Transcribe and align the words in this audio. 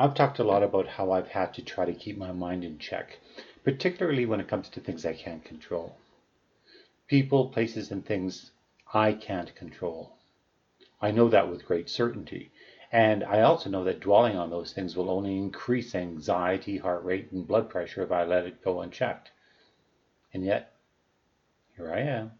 I've 0.00 0.14
talked 0.14 0.38
a 0.38 0.44
lot 0.44 0.62
about 0.62 0.86
how 0.86 1.10
I've 1.10 1.26
had 1.26 1.52
to 1.54 1.62
try 1.62 1.84
to 1.84 1.92
keep 1.92 2.16
my 2.16 2.30
mind 2.30 2.62
in 2.62 2.78
check, 2.78 3.18
particularly 3.64 4.26
when 4.26 4.38
it 4.38 4.46
comes 4.46 4.68
to 4.68 4.80
things 4.80 5.04
I 5.04 5.12
can't 5.12 5.44
control. 5.44 5.96
People, 7.08 7.48
places, 7.48 7.90
and 7.90 8.06
things 8.06 8.52
I 8.94 9.12
can't 9.12 9.52
control. 9.56 10.12
I 11.02 11.10
know 11.10 11.28
that 11.30 11.50
with 11.50 11.66
great 11.66 11.90
certainty. 11.90 12.52
And 12.92 13.24
I 13.24 13.40
also 13.40 13.68
know 13.70 13.82
that 13.84 13.98
dwelling 13.98 14.36
on 14.36 14.50
those 14.50 14.72
things 14.72 14.96
will 14.96 15.10
only 15.10 15.36
increase 15.36 15.96
anxiety, 15.96 16.78
heart 16.78 17.02
rate, 17.02 17.32
and 17.32 17.46
blood 17.46 17.68
pressure 17.68 18.04
if 18.04 18.12
I 18.12 18.22
let 18.22 18.46
it 18.46 18.62
go 18.62 18.80
unchecked. 18.80 19.32
And 20.32 20.44
yet, 20.44 20.74
here 21.76 21.92
I 21.92 22.00
am. 22.02 22.30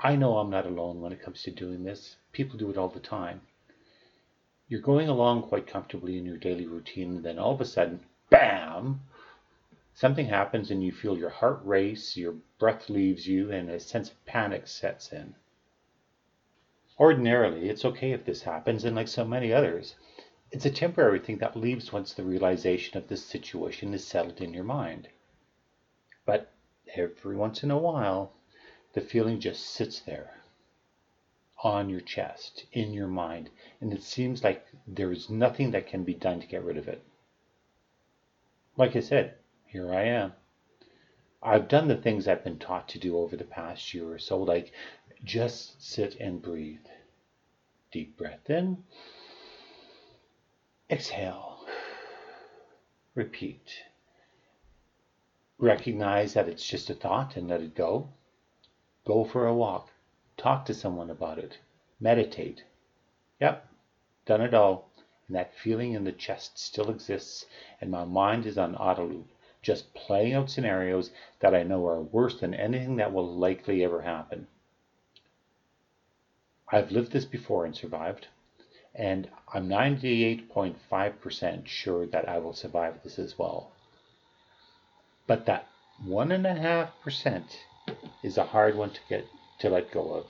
I 0.00 0.16
know 0.16 0.38
I'm 0.38 0.50
not 0.50 0.64
alone 0.64 1.02
when 1.02 1.12
it 1.12 1.22
comes 1.22 1.42
to 1.42 1.50
doing 1.50 1.84
this. 1.84 2.16
People 2.32 2.58
do 2.58 2.70
it 2.70 2.78
all 2.78 2.88
the 2.88 2.98
time. 2.98 3.42
You're 4.68 4.80
going 4.80 5.08
along 5.08 5.42
quite 5.42 5.68
comfortably 5.68 6.18
in 6.18 6.26
your 6.26 6.38
daily 6.38 6.66
routine, 6.66 7.16
and 7.16 7.24
then 7.24 7.38
all 7.38 7.52
of 7.54 7.60
a 7.60 7.64
sudden, 7.64 8.00
bam! 8.30 9.02
Something 9.94 10.26
happens, 10.26 10.72
and 10.72 10.82
you 10.82 10.90
feel 10.90 11.16
your 11.16 11.30
heart 11.30 11.60
race, 11.64 12.16
your 12.16 12.34
breath 12.58 12.90
leaves 12.90 13.28
you, 13.28 13.52
and 13.52 13.70
a 13.70 13.78
sense 13.78 14.10
of 14.10 14.26
panic 14.26 14.66
sets 14.66 15.12
in. 15.12 15.36
Ordinarily, 16.98 17.68
it's 17.68 17.84
okay 17.84 18.10
if 18.10 18.24
this 18.24 18.42
happens, 18.42 18.84
and 18.84 18.96
like 18.96 19.06
so 19.06 19.24
many 19.24 19.52
others, 19.52 19.94
it's 20.50 20.66
a 20.66 20.70
temporary 20.70 21.20
thing 21.20 21.38
that 21.38 21.56
leaves 21.56 21.92
once 21.92 22.12
the 22.12 22.24
realization 22.24 22.98
of 22.98 23.06
the 23.06 23.16
situation 23.16 23.94
is 23.94 24.04
settled 24.04 24.40
in 24.40 24.52
your 24.52 24.64
mind. 24.64 25.08
But 26.24 26.50
every 26.92 27.36
once 27.36 27.62
in 27.62 27.70
a 27.70 27.78
while, 27.78 28.32
the 28.94 29.00
feeling 29.00 29.38
just 29.38 29.64
sits 29.64 30.00
there 30.00 30.35
on 31.62 31.88
your 31.88 32.00
chest, 32.00 32.66
in 32.72 32.92
your 32.92 33.08
mind, 33.08 33.50
and 33.80 33.92
it 33.92 34.02
seems 34.02 34.44
like 34.44 34.66
there 34.86 35.12
is 35.12 35.30
nothing 35.30 35.70
that 35.70 35.86
can 35.86 36.04
be 36.04 36.14
done 36.14 36.40
to 36.40 36.46
get 36.46 36.64
rid 36.64 36.76
of 36.76 36.88
it. 36.88 37.02
Like 38.76 38.94
I 38.94 39.00
said, 39.00 39.34
here 39.64 39.92
I 39.92 40.02
am. 40.02 40.32
I've 41.42 41.68
done 41.68 41.88
the 41.88 41.96
things 41.96 42.26
I've 42.26 42.44
been 42.44 42.58
taught 42.58 42.88
to 42.90 42.98
do 42.98 43.16
over 43.16 43.36
the 43.36 43.44
past 43.44 43.94
year 43.94 44.12
or 44.12 44.18
so, 44.18 44.42
like 44.42 44.72
just 45.24 45.80
sit 45.82 46.16
and 46.16 46.42
breathe. 46.42 46.86
Deep 47.92 48.18
breath 48.18 48.50
in, 48.50 48.82
exhale, 50.90 51.66
repeat. 53.14 53.82
Recognize 55.58 56.34
that 56.34 56.48
it's 56.48 56.66
just 56.66 56.90
a 56.90 56.94
thought 56.94 57.36
and 57.36 57.48
let 57.48 57.62
it 57.62 57.74
go. 57.74 58.10
Go 59.06 59.24
for 59.24 59.46
a 59.46 59.54
walk. 59.54 59.90
Talk 60.36 60.66
to 60.66 60.74
someone 60.74 61.10
about 61.10 61.38
it. 61.38 61.58
Meditate. 61.98 62.64
Yep, 63.40 63.66
done 64.26 64.42
it 64.42 64.52
all. 64.52 64.90
And 65.26 65.36
that 65.36 65.54
feeling 65.54 65.94
in 65.94 66.04
the 66.04 66.12
chest 66.12 66.58
still 66.58 66.90
exists, 66.90 67.46
and 67.80 67.90
my 67.90 68.04
mind 68.04 68.46
is 68.46 68.58
on 68.58 68.76
auto 68.76 69.06
loop, 69.06 69.28
just 69.62 69.94
playing 69.94 70.34
out 70.34 70.50
scenarios 70.50 71.10
that 71.40 71.54
I 71.54 71.62
know 71.62 71.86
are 71.86 72.00
worse 72.00 72.38
than 72.38 72.54
anything 72.54 72.96
that 72.96 73.12
will 73.12 73.34
likely 73.34 73.82
ever 73.82 74.02
happen. 74.02 74.46
I've 76.68 76.92
lived 76.92 77.12
this 77.12 77.24
before 77.24 77.64
and 77.64 77.74
survived, 77.74 78.28
and 78.94 79.28
I'm 79.52 79.68
98.5% 79.68 81.66
sure 81.66 82.06
that 82.06 82.28
I 82.28 82.38
will 82.38 82.52
survive 82.52 83.02
this 83.02 83.18
as 83.18 83.38
well. 83.38 83.72
But 85.26 85.46
that 85.46 85.66
1.5% 86.04 87.44
is 88.22 88.36
a 88.36 88.44
hard 88.44 88.76
one 88.76 88.90
to 88.90 89.00
get 89.08 89.26
to 89.58 89.70
let 89.70 89.90
go 89.90 90.14
of. 90.14 90.26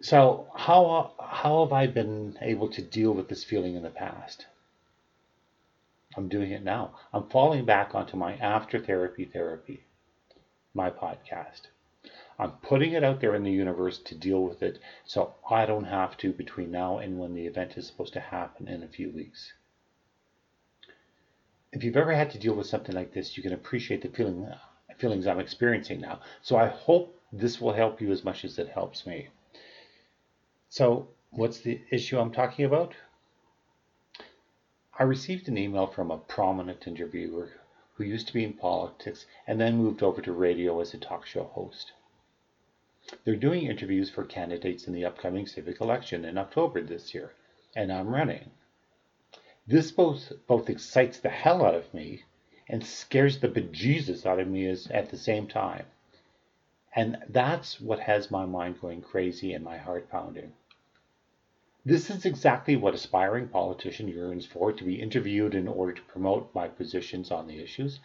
So, 0.00 0.48
how, 0.54 1.12
how 1.18 1.64
have 1.64 1.72
I 1.72 1.86
been 1.86 2.38
able 2.40 2.68
to 2.68 2.82
deal 2.82 3.12
with 3.12 3.28
this 3.28 3.44
feeling 3.44 3.74
in 3.74 3.82
the 3.82 3.90
past? 3.90 4.46
I'm 6.16 6.28
doing 6.28 6.50
it 6.50 6.62
now. 6.62 6.94
I'm 7.12 7.28
falling 7.28 7.64
back 7.64 7.94
onto 7.94 8.16
my 8.16 8.36
after 8.36 8.78
therapy 8.78 9.24
therapy, 9.24 9.84
my 10.72 10.90
podcast. 10.90 11.62
I'm 12.38 12.52
putting 12.52 12.92
it 12.92 13.02
out 13.02 13.20
there 13.20 13.34
in 13.34 13.42
the 13.42 13.50
universe 13.50 13.98
to 13.98 14.14
deal 14.14 14.42
with 14.42 14.62
it 14.62 14.78
so 15.04 15.34
I 15.50 15.66
don't 15.66 15.84
have 15.84 16.16
to 16.18 16.32
between 16.32 16.70
now 16.70 16.98
and 16.98 17.18
when 17.18 17.34
the 17.34 17.46
event 17.46 17.76
is 17.76 17.86
supposed 17.86 18.12
to 18.12 18.20
happen 18.20 18.68
in 18.68 18.82
a 18.82 18.88
few 18.88 19.10
weeks. 19.10 19.52
If 21.72 21.82
you've 21.82 21.96
ever 21.96 22.14
had 22.14 22.30
to 22.30 22.38
deal 22.38 22.54
with 22.54 22.66
something 22.66 22.94
like 22.94 23.12
this, 23.12 23.36
you 23.36 23.42
can 23.42 23.52
appreciate 23.52 24.02
the 24.02 24.08
feeling 24.08 24.46
feelings 24.98 25.26
I'm 25.26 25.40
experiencing 25.40 26.00
now. 26.00 26.20
So 26.42 26.56
I 26.56 26.66
hope 26.68 27.18
this 27.32 27.60
will 27.60 27.72
help 27.72 28.00
you 28.00 28.12
as 28.12 28.24
much 28.24 28.44
as 28.44 28.58
it 28.58 28.68
helps 28.68 29.06
me. 29.06 29.28
So, 30.68 31.08
what's 31.30 31.60
the 31.60 31.80
issue 31.90 32.18
I'm 32.18 32.32
talking 32.32 32.64
about? 32.64 32.94
I 34.98 35.02
received 35.02 35.48
an 35.48 35.58
email 35.58 35.86
from 35.86 36.10
a 36.10 36.18
prominent 36.18 36.86
interviewer 36.86 37.50
who 37.94 38.04
used 38.04 38.26
to 38.28 38.32
be 38.32 38.44
in 38.44 38.52
politics 38.52 39.26
and 39.46 39.60
then 39.60 39.76
moved 39.76 40.02
over 40.02 40.20
to 40.22 40.32
radio 40.32 40.80
as 40.80 40.94
a 40.94 40.98
talk 40.98 41.26
show 41.26 41.44
host. 41.44 41.92
They're 43.24 43.36
doing 43.36 43.66
interviews 43.66 44.10
for 44.10 44.24
candidates 44.24 44.86
in 44.86 44.92
the 44.92 45.04
upcoming 45.04 45.46
civic 45.46 45.80
election 45.80 46.24
in 46.24 46.36
October 46.36 46.82
this 46.82 47.14
year, 47.14 47.32
and 47.74 47.92
I'm 47.92 48.08
running. 48.08 48.50
This 49.66 49.90
both, 49.90 50.32
both 50.46 50.68
excites 50.68 51.18
the 51.18 51.28
hell 51.30 51.64
out 51.64 51.74
of 51.74 51.92
me 51.94 52.24
and 52.68 52.84
scares 52.84 53.38
the 53.38 53.48
bejesus 53.48 54.26
out 54.26 54.40
of 54.40 54.48
me 54.48 54.66
as, 54.66 54.86
at 54.88 55.10
the 55.10 55.16
same 55.16 55.46
time. 55.46 55.86
And 56.94 57.18
that's 57.28 57.80
what 57.80 58.00
has 58.00 58.30
my 58.30 58.46
mind 58.46 58.80
going 58.80 59.02
crazy 59.02 59.52
and 59.52 59.64
my 59.64 59.76
heart 59.76 60.10
pounding. 60.10 60.52
This 61.84 62.10
is 62.10 62.24
exactly 62.24 62.74
what 62.74 62.94
aspiring 62.94 63.48
politician 63.48 64.08
yearns 64.08 64.44
for 64.44 64.72
to 64.72 64.84
be 64.84 65.00
interviewed 65.00 65.54
in 65.54 65.68
order 65.68 65.92
to 65.92 66.02
promote 66.02 66.52
my 66.52 66.66
positions 66.66 67.30
on 67.30 67.46
the 67.46 67.60
issues. 67.62 68.00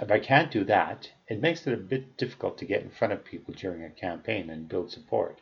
If 0.00 0.10
I 0.10 0.18
can't 0.18 0.50
do 0.50 0.64
that, 0.64 1.12
it 1.28 1.40
makes 1.40 1.66
it 1.66 1.72
a 1.72 1.76
bit 1.76 2.16
difficult 2.16 2.58
to 2.58 2.64
get 2.64 2.82
in 2.82 2.90
front 2.90 3.12
of 3.12 3.24
people 3.24 3.54
during 3.54 3.84
a 3.84 3.90
campaign 3.90 4.50
and 4.50 4.68
build 4.68 4.90
support. 4.90 5.40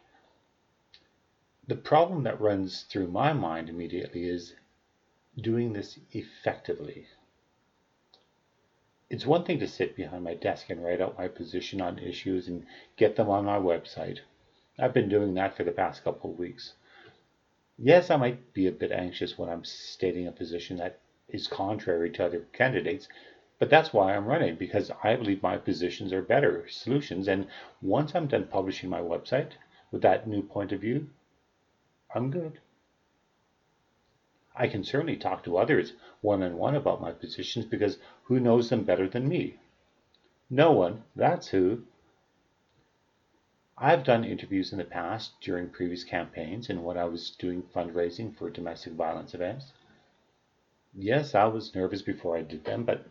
The 1.67 1.75
problem 1.75 2.25
that 2.25 2.41
runs 2.41 2.83
through 2.83 3.09
my 3.09 3.33
mind 3.33 3.71
immediately 3.71 4.29
is 4.29 4.55
doing 5.41 5.73
this 5.73 5.99
effectively. 6.13 7.07
It's 9.11 9.27
one 9.27 9.45
thing 9.45 9.59
to 9.61 9.69
sit 9.69 9.97
behind 9.97 10.25
my 10.25 10.35
desk 10.35 10.71
and 10.71 10.83
write 10.83 11.01
out 11.01 11.19
my 11.19 11.29
position 11.29 11.81
on 11.81 11.99
issues 11.99 12.49
and 12.49 12.65
get 12.97 13.17
them 13.17 13.29
on 13.29 13.45
my 13.45 13.59
website. 13.59 14.21
I've 14.79 14.95
been 14.95 15.09
doing 15.09 15.35
that 15.35 15.57
for 15.57 15.63
the 15.63 15.73
past 15.73 16.03
couple 16.03 16.31
of 16.31 16.39
weeks. 16.39 16.75
Yes, 17.79 18.11
I 18.11 18.17
might 18.17 18.55
be 18.55 18.67
a 18.67 18.73
bit 18.73 18.93
anxious 18.93 19.37
when 19.37 19.49
I'm 19.49 19.65
stating 19.65 20.27
a 20.27 20.33
position 20.33 20.79
that 20.79 20.99
is 21.29 21.49
contrary 21.49 22.11
to 22.11 22.25
other 22.25 22.47
candidates, 22.53 23.09
but 23.59 23.69
that's 23.69 23.93
why 23.93 24.15
I'm 24.15 24.27
running 24.27 24.57
because 24.57 24.91
I 25.03 25.17
believe 25.17 25.43
my 25.43 25.59
positions 25.59 26.13
are 26.13 26.23
better 26.23 26.67
solutions. 26.69 27.29
And 27.29 27.47
once 27.83 28.15
I'm 28.15 28.27
done 28.27 28.47
publishing 28.47 28.91
my 28.91 29.01
website 29.01 29.53
with 29.91 30.03
that 30.03 30.27
new 30.27 30.43
point 30.43 30.73
of 30.73 30.81
view, 30.81 31.09
I'm 32.15 32.31
good. 32.31 32.61
I 34.57 34.69
can 34.69 34.85
certainly 34.85 35.17
talk 35.17 35.43
to 35.45 35.57
others 35.57 35.93
one 36.21 36.43
on 36.43 36.57
one 36.57 36.77
about 36.77 37.01
my 37.01 37.13
positions 37.13 37.65
because 37.67 37.99
who 38.25 38.39
knows 38.39 38.71
them 38.71 38.85
better 38.85 39.09
than 39.09 39.29
me? 39.29 39.59
No 40.49 40.73
one, 40.73 41.03
that's 41.17 41.49
who. 41.49 41.85
I've 43.77 44.05
done 44.05 44.25
interviews 44.25 44.71
in 44.71 44.79
the 44.79 44.85
past 44.85 45.33
during 45.41 45.69
previous 45.69 46.05
campaigns 46.05 46.71
and 46.71 46.85
when 46.85 46.97
I 46.97 47.05
was 47.05 47.31
doing 47.31 47.65
fundraising 47.75 48.37
for 48.37 48.49
domestic 48.49 48.93
violence 48.93 49.35
events. 49.35 49.73
Yes, 50.95 51.35
I 51.35 51.47
was 51.47 51.75
nervous 51.75 52.03
before 52.03 52.37
I 52.37 52.43
did 52.43 52.65
them, 52.65 52.85
but 52.85 53.05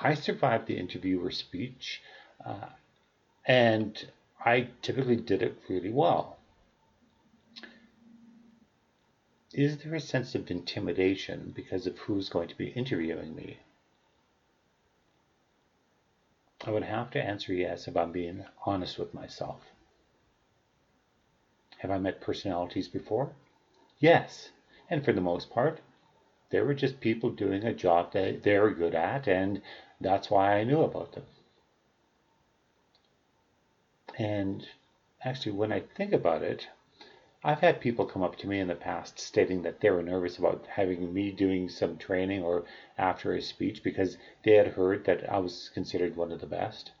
I 0.00 0.14
survived 0.14 0.66
the 0.66 0.76
interviewer 0.76 1.30
speech 1.30 2.02
uh, 2.44 2.70
and 3.46 4.08
I 4.44 4.68
typically 4.82 5.16
did 5.16 5.42
it 5.42 5.56
really 5.68 5.90
well. 5.90 6.36
Is 9.54 9.76
there 9.78 9.94
a 9.94 10.00
sense 10.00 10.34
of 10.34 10.50
intimidation 10.50 11.52
because 11.54 11.86
of 11.86 11.98
who's 11.98 12.30
going 12.30 12.48
to 12.48 12.56
be 12.56 12.68
interviewing 12.68 13.34
me? 13.34 13.58
I 16.64 16.70
would 16.70 16.84
have 16.84 17.10
to 17.10 17.22
answer 17.22 17.52
yes 17.52 17.86
if 17.86 17.96
I'm 17.96 18.12
being 18.12 18.46
honest 18.64 18.98
with 18.98 19.12
myself. 19.12 19.72
Have 21.78 21.90
I 21.90 21.98
met 21.98 22.20
personalities 22.20 22.88
before? 22.88 23.32
Yes, 23.98 24.52
and 24.88 25.04
for 25.04 25.12
the 25.12 25.20
most 25.20 25.50
part, 25.50 25.80
they 26.48 26.60
were 26.62 26.74
just 26.74 27.00
people 27.00 27.28
doing 27.28 27.64
a 27.64 27.74
job 27.74 28.12
that 28.12 28.42
they're 28.42 28.70
good 28.70 28.94
at, 28.94 29.28
and 29.28 29.60
that's 30.00 30.30
why 30.30 30.54
I 30.54 30.64
knew 30.64 30.80
about 30.80 31.12
them. 31.12 31.26
And 34.18 34.66
actually, 35.24 35.52
when 35.52 35.72
I 35.72 35.80
think 35.80 36.12
about 36.12 36.42
it, 36.42 36.68
I've 37.44 37.60
had 37.60 37.80
people 37.80 38.06
come 38.06 38.22
up 38.22 38.36
to 38.36 38.48
me 38.48 38.58
in 38.60 38.68
the 38.68 38.74
past 38.74 39.18
stating 39.18 39.62
that 39.62 39.80
they 39.80 39.90
were 39.90 40.02
nervous 40.02 40.38
about 40.38 40.66
having 40.66 41.12
me 41.14 41.30
doing 41.32 41.68
some 41.68 41.96
training 41.98 42.42
or 42.42 42.64
after 42.98 43.32
a 43.34 43.40
speech 43.42 43.82
because 43.82 44.16
they 44.44 44.54
had 44.54 44.68
heard 44.68 45.04
that 45.04 45.28
I 45.30 45.38
was 45.38 45.70
considered 45.74 46.16
one 46.16 46.32
of 46.32 46.40
the 46.40 46.46
best. 46.46 46.92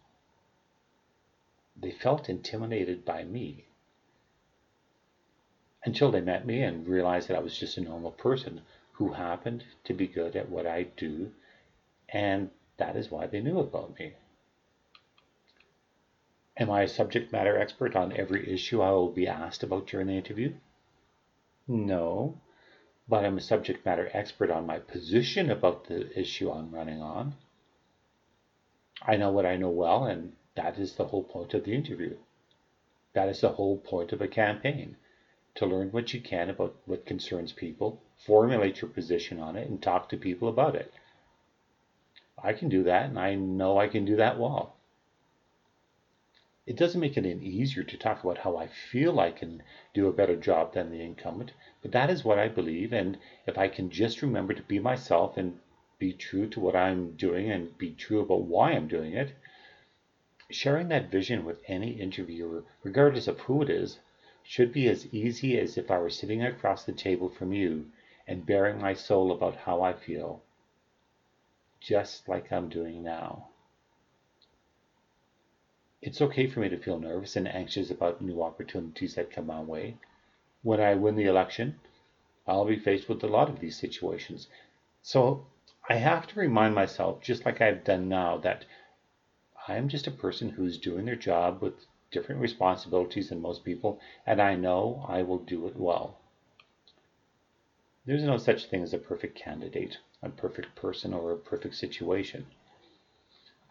They 1.76 1.90
felt 1.92 2.28
intimidated 2.28 3.04
by 3.04 3.24
me. 3.24 3.66
until 5.84 6.10
they 6.10 6.20
met 6.20 6.46
me 6.46 6.62
and 6.62 6.86
realized 6.86 7.28
that 7.28 7.36
I 7.36 7.40
was 7.40 7.58
just 7.58 7.76
a 7.78 7.80
normal 7.80 8.12
person 8.12 8.62
who 8.92 9.12
happened 9.12 9.64
to 9.84 9.94
be 9.94 10.06
good 10.06 10.36
at 10.36 10.48
what 10.48 10.66
I 10.66 10.84
do, 10.96 11.32
and 12.08 12.50
that 12.78 12.96
is 12.96 13.10
why 13.10 13.26
they 13.26 13.40
knew 13.40 13.58
about 13.58 13.98
me. 13.98 14.14
Am 16.58 16.70
I 16.70 16.82
a 16.82 16.88
subject 16.88 17.32
matter 17.32 17.58
expert 17.58 17.96
on 17.96 18.12
every 18.12 18.52
issue 18.52 18.82
I 18.82 18.90
will 18.90 19.10
be 19.10 19.26
asked 19.26 19.62
about 19.62 19.86
during 19.86 20.08
the 20.08 20.12
interview? 20.12 20.52
No, 21.66 22.38
but 23.08 23.24
I'm 23.24 23.38
a 23.38 23.40
subject 23.40 23.86
matter 23.86 24.10
expert 24.12 24.50
on 24.50 24.66
my 24.66 24.78
position 24.78 25.50
about 25.50 25.84
the 25.86 26.18
issue 26.18 26.50
I'm 26.50 26.70
running 26.70 27.00
on. 27.00 27.34
I 29.00 29.16
know 29.16 29.30
what 29.30 29.46
I 29.46 29.56
know 29.56 29.70
well, 29.70 30.04
and 30.04 30.32
that 30.54 30.78
is 30.78 30.94
the 30.94 31.06
whole 31.06 31.24
point 31.24 31.54
of 31.54 31.64
the 31.64 31.74
interview. 31.74 32.16
That 33.14 33.28
is 33.28 33.40
the 33.40 33.52
whole 33.52 33.78
point 33.78 34.12
of 34.12 34.20
a 34.20 34.28
campaign 34.28 34.96
to 35.54 35.66
learn 35.66 35.90
what 35.90 36.12
you 36.12 36.20
can 36.20 36.50
about 36.50 36.76
what 36.86 37.06
concerns 37.06 37.52
people, 37.52 38.00
formulate 38.16 38.80
your 38.80 38.90
position 38.90 39.40
on 39.40 39.56
it, 39.56 39.68
and 39.68 39.82
talk 39.82 40.08
to 40.10 40.16
people 40.16 40.48
about 40.48 40.74
it. 40.74 40.92
I 42.42 42.52
can 42.52 42.68
do 42.68 42.82
that, 42.84 43.06
and 43.06 43.18
I 43.18 43.34
know 43.34 43.78
I 43.78 43.88
can 43.88 44.04
do 44.04 44.16
that 44.16 44.38
well. 44.38 44.76
It 46.64 46.76
doesn't 46.76 47.00
make 47.00 47.16
it 47.16 47.26
any 47.26 47.44
easier 47.44 47.82
to 47.82 47.96
talk 47.96 48.22
about 48.22 48.38
how 48.38 48.56
I 48.56 48.68
feel 48.68 49.18
I 49.18 49.32
can 49.32 49.64
do 49.94 50.06
a 50.06 50.12
better 50.12 50.36
job 50.36 50.72
than 50.72 50.90
the 50.90 51.02
incumbent, 51.02 51.52
but 51.80 51.90
that 51.90 52.08
is 52.08 52.24
what 52.24 52.38
I 52.38 52.46
believe, 52.46 52.92
and 52.92 53.18
if 53.48 53.58
I 53.58 53.66
can 53.66 53.90
just 53.90 54.22
remember 54.22 54.54
to 54.54 54.62
be 54.62 54.78
myself 54.78 55.36
and 55.36 55.58
be 55.98 56.12
true 56.12 56.48
to 56.50 56.60
what 56.60 56.76
I'm 56.76 57.16
doing 57.16 57.50
and 57.50 57.76
be 57.78 57.90
true 57.90 58.20
about 58.20 58.42
why 58.42 58.72
I'm 58.72 58.86
doing 58.86 59.12
it, 59.12 59.32
sharing 60.50 60.86
that 60.88 61.10
vision 61.10 61.44
with 61.44 61.60
any 61.66 62.00
interviewer, 62.00 62.64
regardless 62.84 63.26
of 63.26 63.40
who 63.40 63.62
it 63.62 63.68
is, 63.68 63.98
should 64.44 64.72
be 64.72 64.88
as 64.88 65.12
easy 65.12 65.58
as 65.58 65.76
if 65.76 65.90
I 65.90 65.98
were 65.98 66.10
sitting 66.10 66.44
across 66.44 66.84
the 66.84 66.92
table 66.92 67.28
from 67.28 67.52
you 67.52 67.90
and 68.28 68.46
baring 68.46 68.80
my 68.80 68.94
soul 68.94 69.32
about 69.32 69.56
how 69.56 69.82
I 69.82 69.94
feel, 69.94 70.42
just 71.80 72.28
like 72.28 72.52
I'm 72.52 72.68
doing 72.68 73.02
now. 73.02 73.48
It's 76.02 76.20
okay 76.20 76.48
for 76.48 76.58
me 76.58 76.68
to 76.68 76.76
feel 76.76 76.98
nervous 76.98 77.36
and 77.36 77.46
anxious 77.46 77.88
about 77.88 78.20
new 78.20 78.42
opportunities 78.42 79.14
that 79.14 79.30
come 79.30 79.46
my 79.46 79.62
way. 79.62 79.98
When 80.62 80.80
I 80.80 80.96
win 80.96 81.14
the 81.14 81.26
election, 81.26 81.78
I'll 82.44 82.64
be 82.64 82.76
faced 82.76 83.08
with 83.08 83.22
a 83.22 83.28
lot 83.28 83.48
of 83.48 83.60
these 83.60 83.78
situations. 83.78 84.48
So 85.00 85.46
I 85.88 85.94
have 85.94 86.26
to 86.26 86.40
remind 86.40 86.74
myself, 86.74 87.20
just 87.22 87.46
like 87.46 87.60
I've 87.60 87.84
done 87.84 88.08
now, 88.08 88.36
that 88.38 88.64
I 89.68 89.76
am 89.76 89.88
just 89.88 90.08
a 90.08 90.10
person 90.10 90.48
who's 90.48 90.76
doing 90.76 91.04
their 91.04 91.14
job 91.14 91.62
with 91.62 91.86
different 92.10 92.40
responsibilities 92.40 93.28
than 93.28 93.40
most 93.40 93.62
people, 93.64 94.00
and 94.26 94.42
I 94.42 94.56
know 94.56 95.04
I 95.06 95.22
will 95.22 95.38
do 95.38 95.68
it 95.68 95.76
well. 95.76 96.18
There's 98.06 98.24
no 98.24 98.38
such 98.38 98.64
thing 98.64 98.82
as 98.82 98.92
a 98.92 98.98
perfect 98.98 99.36
candidate, 99.36 99.98
a 100.20 100.30
perfect 100.30 100.74
person, 100.74 101.14
or 101.14 101.30
a 101.30 101.36
perfect 101.36 101.76
situation. 101.76 102.46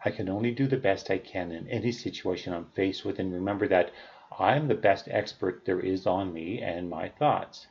I 0.04 0.10
can 0.10 0.28
only 0.28 0.50
do 0.50 0.66
the 0.66 0.76
best 0.76 1.10
I 1.10 1.18
can 1.18 1.52
in 1.52 1.68
any 1.68 1.92
situation 1.92 2.52
I'm 2.52 2.66
faced 2.74 3.04
with, 3.04 3.18
and 3.18 3.32
remember 3.32 3.68
that 3.68 3.90
I'm 4.38 4.68
the 4.68 4.74
best 4.74 5.08
expert 5.08 5.64
there 5.64 5.80
is 5.80 6.06
on 6.06 6.32
me 6.32 6.60
and 6.60 6.90
my 6.90 7.08
thoughts. 7.08 7.66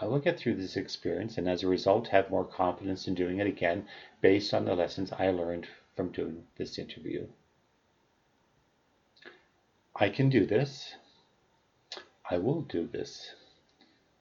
I 0.00 0.06
will 0.06 0.18
get 0.18 0.38
through 0.38 0.56
this 0.56 0.76
experience 0.76 1.38
and 1.38 1.48
as 1.48 1.62
a 1.62 1.68
result 1.68 2.08
have 2.08 2.28
more 2.28 2.44
confidence 2.44 3.06
in 3.06 3.14
doing 3.14 3.38
it 3.38 3.46
again 3.46 3.86
based 4.20 4.52
on 4.52 4.64
the 4.64 4.74
lessons 4.74 5.12
I 5.12 5.30
learned 5.30 5.68
from 5.94 6.10
doing 6.10 6.46
this 6.56 6.78
interview. 6.78 7.28
I 9.94 10.08
can 10.08 10.28
do 10.28 10.44
this. 10.44 10.94
I 12.28 12.38
will 12.38 12.62
do 12.62 12.88
this. 12.88 13.34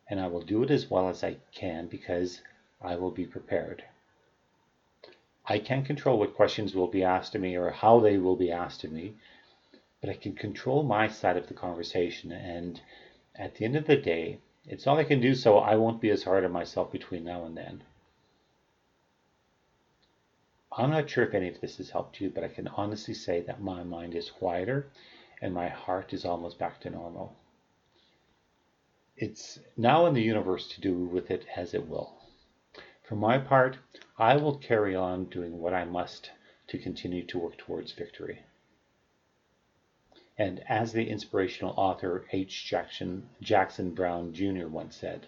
And 0.08 0.20
I 0.20 0.28
will 0.28 0.42
do 0.42 0.62
it 0.62 0.70
as 0.70 0.92
well 0.92 1.10
as 1.10 1.24
I 1.24 1.38
can 1.52 1.88
because 1.88 2.42
I 2.80 2.96
will 2.96 3.12
be 3.12 3.26
prepared. 3.26 3.84
I 5.45 5.60
can't 5.60 5.86
control 5.86 6.19
what 6.19 6.36
questions 6.36 6.74
will 6.74 6.88
be 6.88 7.04
asked 7.04 7.36
of 7.36 7.42
me 7.42 7.57
or 7.57 7.69
how 7.72 8.00
they 8.00 8.18
will 8.18 8.38
be 8.38 8.51
asked 8.51 8.84
of 8.84 8.92
me, 8.92 9.16
but 10.00 10.10
I 10.10 10.13
can 10.13 10.36
control 10.36 10.84
my 10.84 11.07
side 11.07 11.36
of 11.36 11.48
the 11.48 11.54
conversation. 11.54 12.31
And 12.31 12.80
at 13.36 13.56
the 13.56 13.66
end 13.66 13.75
of 13.75 13.86
the 13.86 13.98
day, 13.98 14.40
it's 14.66 14.88
all 14.88 14.98
I 14.98 15.04
can 15.04 15.19
do 15.19 15.36
so 15.36 15.57
I 15.57 15.75
won't 15.75 16.00
be 16.00 16.10
as 16.12 16.24
hard 16.24 16.45
on 16.45 16.51
myself 16.51 16.92
between 16.92 17.25
now 17.25 17.44
and 17.45 17.57
then. 17.57 17.84
I'm 20.72 20.90
not 20.90 21.10
sure 21.10 21.25
if 21.25 21.34
any 21.34 21.50
of 21.50 21.60
this 21.60 21.78
has 21.78 21.89
helped 21.89 22.22
you, 22.22 22.30
but 22.30 22.44
I 22.44 22.48
can 22.48 22.68
honestly 22.69 23.13
say 23.13 23.42
that 23.42 23.62
my 23.62 23.84
mind 23.84 24.16
is 24.16 24.31
quieter 24.31 24.88
and 25.42 25.54
my 25.54 25.68
heart 25.68 26.13
is 26.13 26.24
almost 26.25 26.57
back 26.57 26.80
to 26.81 26.89
normal. 26.89 27.36
It's 29.18 29.60
now 29.78 30.06
in 30.06 30.13
the 30.13 30.22
universe 30.22 30.69
to 30.69 30.81
do 30.81 30.94
with 30.94 31.30
it 31.30 31.46
as 31.56 31.74
it 31.74 31.88
will. 31.88 32.16
For 33.04 33.16
my 33.16 33.38
part, 33.38 33.78
I 34.18 34.38
will 34.38 34.58
carry 34.58 34.96
on 34.96 35.26
doing 35.26 35.60
what 35.60 35.74
I 35.74 35.84
must 35.84 36.32
to 36.68 36.78
continue 36.78 37.26
to 37.28 37.40
work 37.40 37.58
towards 37.58 37.92
victory. 37.92 38.44
And 40.38 40.64
as 40.70 40.94
the 40.94 41.10
inspirational 41.10 41.74
author 41.78 42.26
H. 42.32 42.66
Jackson, 42.66 43.30
Jackson 43.42 43.94
Brown 43.94 44.34
Jr. 44.34 44.68
once 44.68 44.96
said, 44.96 45.28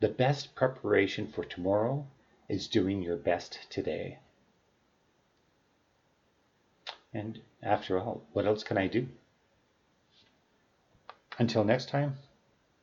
the 0.00 0.08
best 0.08 0.54
preparation 0.54 1.26
for 1.28 1.44
tomorrow 1.44 2.06
is 2.48 2.66
doing 2.66 3.02
your 3.02 3.16
best 3.16 3.70
today. 3.70 4.18
And 7.12 7.40
after 7.62 7.98
all, 7.98 8.22
what 8.32 8.46
else 8.46 8.64
can 8.64 8.78
I 8.78 8.86
do? 8.86 9.08
Until 11.38 11.64
next 11.64 11.88
time, 11.88 12.18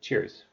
cheers. 0.00 0.44